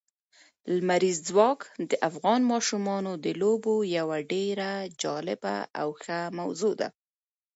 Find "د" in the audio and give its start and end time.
1.89-1.91, 3.23-3.25